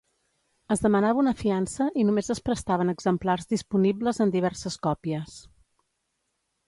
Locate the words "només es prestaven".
2.07-2.93